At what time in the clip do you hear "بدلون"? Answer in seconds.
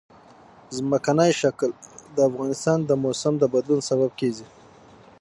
3.53-3.81